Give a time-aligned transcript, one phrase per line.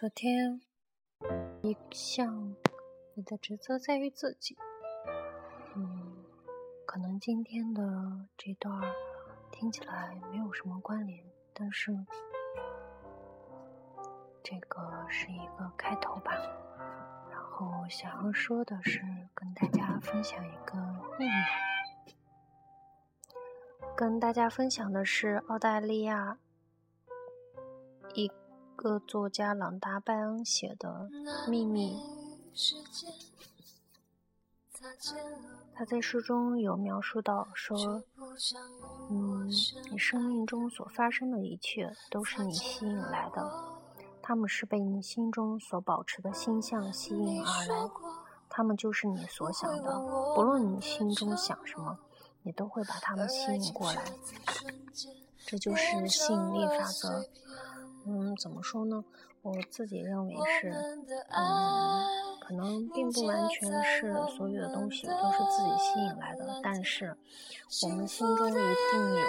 [0.00, 0.60] 昨天，
[1.60, 2.54] 一项
[3.14, 4.56] 你的职责在于自己。
[5.74, 6.24] 嗯，
[6.86, 7.82] 可能今天的
[8.36, 8.80] 这段
[9.50, 11.92] 听起来没有什么关联，但是
[14.40, 16.30] 这个是一个开头吧。
[17.28, 19.00] 然后想要说的是，
[19.34, 20.76] 跟大家分享一个
[21.18, 22.14] 秘密。
[23.96, 26.38] 跟大家分享的是澳大利亚
[28.14, 28.30] 一。
[28.78, 31.10] 个作家朗达·拜恩写的
[31.50, 32.00] 《秘密》，
[35.74, 38.04] 他在书中有描述到说
[39.10, 39.50] ：“嗯，
[39.90, 43.52] 你生命中所发生的一切都是你吸引来的，
[44.22, 47.90] 他们是被你心中所保持的心象吸引而来，
[48.48, 49.98] 他们就是你所想的，
[50.36, 51.98] 不论你心中想什么，
[52.44, 54.04] 你都会把他们吸引过来，
[55.44, 57.26] 这就是吸引力法则。”
[58.08, 59.04] 嗯，怎么说呢？
[59.42, 60.70] 我自己认为是，
[61.28, 62.06] 嗯，
[62.40, 67.16] 可能并不完全是所有的东西都是自己吸引来的，但是
[67.82, 69.26] 我们心中一定有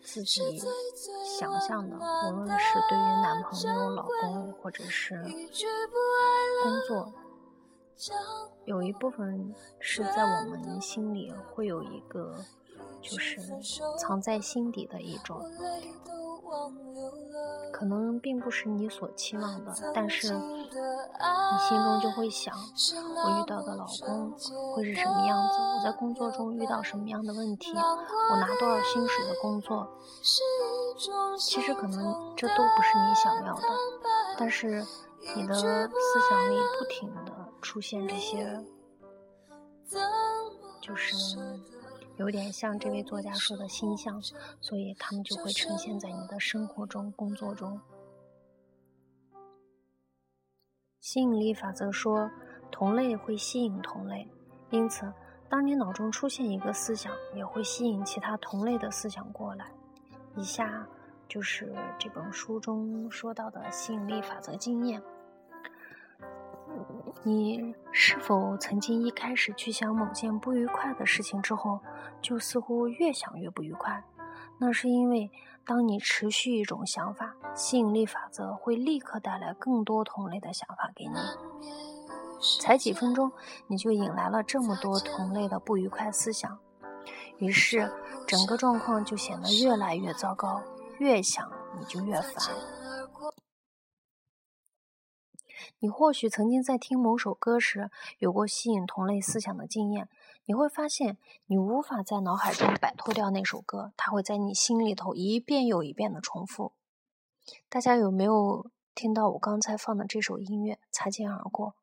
[0.00, 0.40] 自己
[1.24, 1.96] 想象的，
[2.30, 7.12] 无论是对于男朋友、老公，或者是工作，
[8.64, 12.34] 有一部分是在我们心里会有一个，
[13.02, 13.40] 就是
[13.98, 15.42] 藏在心底的一种。
[17.78, 20.68] 可能并不是你所期望的，但是你
[21.60, 22.52] 心中就会想：
[23.14, 24.32] 我遇到的老公
[24.74, 25.54] 会是什么样子？
[25.60, 27.72] 我在工作中遇到什么样的问题？
[27.76, 29.86] 我拿多少薪水的工作？
[31.38, 33.62] 其实可能这都不是你想要的，
[34.36, 34.84] 但是
[35.36, 38.60] 你的思想里不停的出现这些，
[40.80, 41.14] 就是。
[42.18, 44.20] 有点像这位作家说的星象，
[44.60, 47.80] 所以他们就会呈现在你的生活中、工作中。
[51.00, 52.30] 吸引力法则说，
[52.70, 54.28] 同类会吸引同类，
[54.70, 55.12] 因此，
[55.48, 59.70] 当你脑中出现一个思想，也会吸引其他同类的思想过来。
[60.36, 60.86] 以下
[61.28, 65.00] 就是这本书中说到的吸引力法则经验。
[67.22, 71.80] 你是否曾经一开始去想某件不愉快的事情之后，
[72.22, 74.02] 就似乎越想越不愉快？
[74.58, 75.30] 那是因为，
[75.64, 81.14] 当你持续一种想法，吸引力法则会立刻带来更多同类的想法给你。
[82.60, 83.30] 才几分钟，
[83.66, 86.58] 你就引来了这么多同类的不愉快思想，
[87.38, 87.92] 于是
[88.26, 90.62] 整个状况就显得越来越糟糕。
[90.98, 92.32] 越想，你就越烦。
[95.78, 100.08] 你或许曾经在听某首歌时有过吸引同类思想的经验，
[100.44, 106.72] 你会发现你无法在脑海中摆脱掉那首歌，它会在你心里头一遍又一遍的重复。
[107.68, 110.78] 大家有没有听到我刚才放的这首音乐？
[110.90, 111.74] 擦肩而过。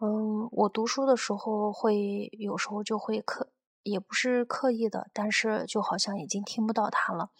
[0.00, 3.50] 嗯，我读书的时候会有时候就会刻，
[3.84, 7.30] 也不是刻意的，但是就好像已经听不到它了。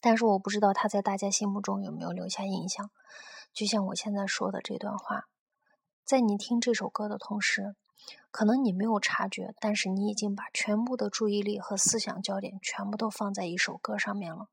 [0.00, 2.90] 但是我不知道它在大家心目中有没有留下印象。
[3.52, 5.26] 就像我现在说的这段话，
[6.04, 7.74] 在你听这首歌的同时，
[8.30, 14.48] 可能你没有察觉，但是你已经把全部的注意力和思想焦点全部都放在一首歌上面了。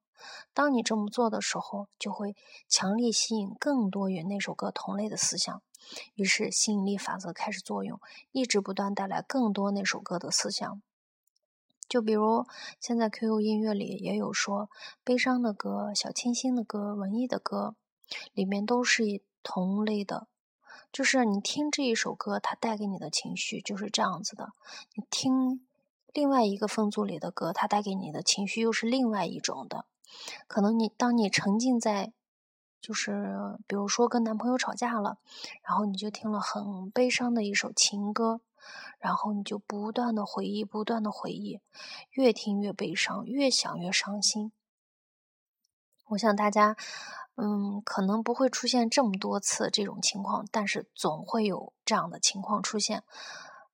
[0.54, 2.36] 当你这么做的时候，就会
[2.68, 5.62] 强力吸引更多与那首歌同类的思想，
[6.16, 8.02] 于是吸引力法则开始作用，
[8.32, 10.82] 一直不断带来更多那首歌的思想。
[11.88, 12.46] 就比如
[12.82, 14.70] 现在 QQ 音乐里也有说
[15.04, 17.76] 悲伤的歌、小清新的歌、文艺的歌。
[18.34, 20.28] 里面都是同类的，
[20.92, 24.48] 就是你听这一首歌，它带给你的情绪就是这样子的；
[24.96, 25.66] 你听
[26.14, 29.86] 另外一个分组里的歌，它带给你的情绪又是另外一种的。
[30.48, 32.14] 可能你当你沉浸在，
[32.82, 35.18] 就是比如说跟男朋友吵架了，
[35.64, 38.42] 然后你就听了很悲伤的一首情歌，
[38.98, 41.60] 然后你就不断的回忆，不断的回忆，
[42.12, 44.52] 越听越悲伤，越想越伤心。
[46.10, 46.76] 我想大家。
[47.42, 53.04] 嗯，可能不会出现这么多次这种情况，但是总会有这样的情况出现。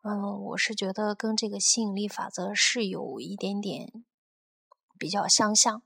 [0.04, 4.06] 嗯，我是觉得跟这个吸引力法则是有一点点
[5.00, 5.82] 比较相像。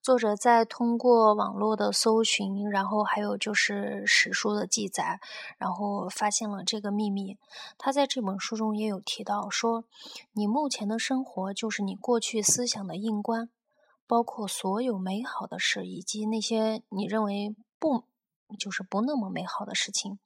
[0.00, 5.20] 作者在通过网络的搜寻，然后还有就是史书的记载，
[5.58, 7.36] 然后发现了这个秘密。
[7.76, 9.84] 他在这本书中也有提到说，
[10.32, 13.50] 你目前的生活就是你过去思想的印观。
[14.08, 18.04] 包括所有美好的事，以及那些你认为不
[18.58, 20.18] 就是不那么美好的事情。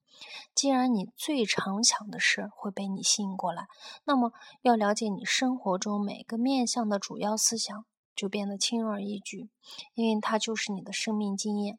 [0.54, 3.66] 既然你最常想的事会被你吸引过来，
[4.04, 7.84] 那么要了解你生活中每个面向的主要思想
[8.14, 9.48] 就变得轻而易举，
[9.94, 11.78] 因为它就是你的生命经验。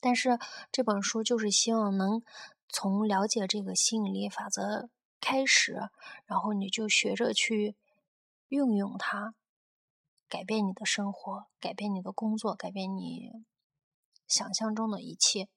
[0.00, 0.40] 但是
[0.72, 2.24] 这本书就是希望能
[2.68, 4.88] 从了解这个吸引力法则
[5.20, 5.78] 开始，
[6.26, 7.76] 然后你就学着去
[8.48, 9.34] 运用它，
[10.32, 13.44] 改变你的生活，改变你的工作，改变你
[14.26, 15.50] 想象中的一切。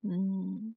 [0.00, 0.74] 嗯，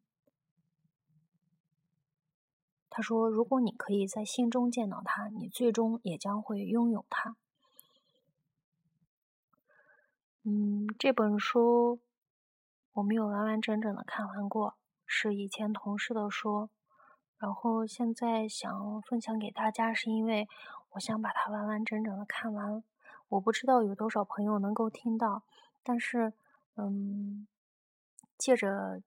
[2.91, 7.35] 他说：“如果你可以在心中见到他，你最终也将会拥有他。”
[10.45, 11.99] 嗯，这本书
[12.93, 14.75] 我没有完完整整的看完过，
[15.07, 16.69] 是以前同事的书，
[17.39, 20.47] 然后现在想分享给大家，是因为
[20.95, 22.83] 我想把它完完整整的看完。
[23.29, 25.43] 我不知道有多少朋友能够听到，
[25.83, 26.33] 但是，
[26.75, 27.47] 嗯，
[28.37, 29.01] 借着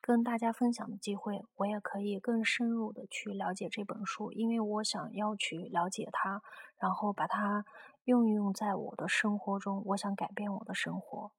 [0.00, 6.42] 跟大家分享的机会，我也可以更深入的去了解这本书，因为我想要去了解它，
[6.78, 7.66] 然后把它。
[8.06, 11.32] 运用在我的生活中，我想改变我的生活。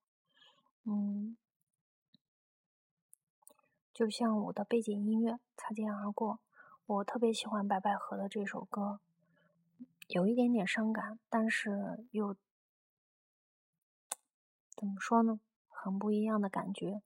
[0.83, 1.38] 嗯，
[3.94, 6.33] 就像我的背景音乐《擦肩而过》，
[6.85, 9.00] 我特别喜欢白百合的这首歌，
[10.07, 12.36] 有一点点伤感，但是又
[14.75, 15.39] 怎么说呢？
[15.69, 17.01] 很不一样的感觉，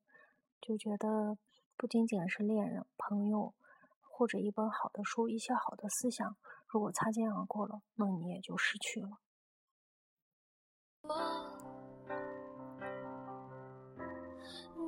[0.62, 1.38] 就觉得
[1.76, 3.54] 不仅仅是恋人、朋友，
[4.02, 6.36] 或者一本好的书、一些好的思想，
[6.68, 9.20] 如果擦肩而过了，那你也就失去了。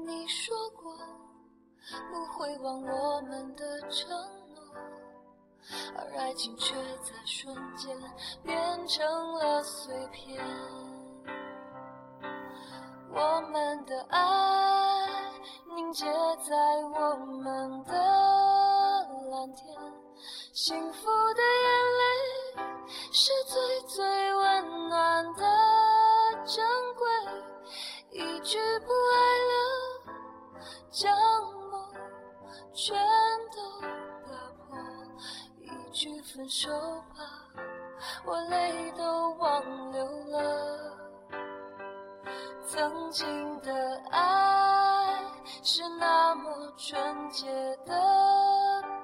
[0.05, 0.95] 你说过
[2.09, 4.42] 不会忘我们的承诺，
[5.95, 7.95] 而爱情却在瞬间
[8.43, 10.43] 变成了碎片。
[13.11, 15.07] 我们的爱
[15.75, 16.55] 凝结在
[16.95, 17.93] 我们的
[19.31, 19.77] 蓝天，
[20.53, 21.69] 幸福的眼
[21.99, 22.03] 泪
[23.11, 25.43] 是最最温暖的。
[26.45, 26.61] 珍
[26.95, 27.07] 贵，
[28.11, 29.15] 一句不爱
[29.47, 29.53] 了，
[30.91, 31.17] 将
[31.71, 31.73] 梦
[32.73, 32.93] 全
[33.49, 33.87] 都；
[35.93, 36.71] 一句分手
[37.15, 37.23] 吧，
[38.25, 40.97] 我泪都忘流了。
[42.65, 45.23] 曾经的爱
[45.61, 47.45] 是那么纯洁
[47.85, 47.93] 的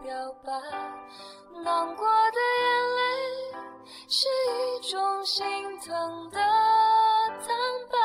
[0.01, 0.51] 表白，
[1.63, 3.01] 难过的眼泪
[4.07, 4.27] 是
[4.57, 7.55] 一种心疼的坦
[7.91, 7.97] 白。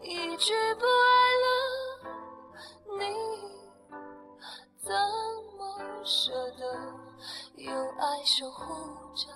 [0.00, 0.36] 一。
[0.36, 0.88] 句不爱
[1.44, 1.48] 了，
[2.98, 3.02] 你
[4.78, 4.94] 怎
[5.58, 7.09] 么舍得？
[7.60, 9.28] 有爱守护着，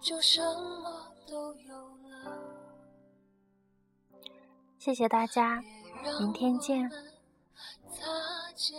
[0.00, 2.38] 就什么都有了。
[4.78, 5.60] 谢谢大家，
[6.18, 6.88] 明天见。
[7.92, 8.78] 擦肩。